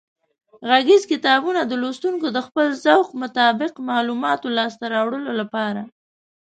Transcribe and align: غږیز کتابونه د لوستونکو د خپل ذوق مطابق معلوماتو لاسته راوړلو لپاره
غږیز 0.69 1.03
کتابونه 1.11 1.61
د 1.65 1.73
لوستونکو 1.81 2.27
د 2.31 2.37
خپل 2.47 2.67
ذوق 2.85 3.09
مطابق 3.23 3.73
معلوماتو 3.89 4.47
لاسته 4.57 4.85
راوړلو 4.95 5.31
لپاره 5.41 5.81